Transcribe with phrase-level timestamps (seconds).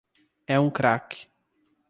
[0.47, 1.27] É um crack.